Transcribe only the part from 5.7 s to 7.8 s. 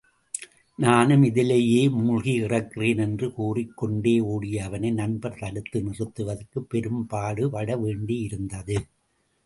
நிறுத்துவதற்குப் பெரும்பாடுபட